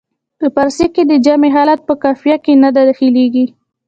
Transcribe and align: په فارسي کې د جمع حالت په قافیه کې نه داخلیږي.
په 0.39 0.47
فارسي 0.55 0.87
کې 0.93 1.03
د 1.07 1.13
جمع 1.25 1.49
حالت 1.55 1.79
په 1.87 1.93
قافیه 2.03 2.37
کې 2.43 2.53
نه 2.63 2.69
داخلیږي. 2.75 3.45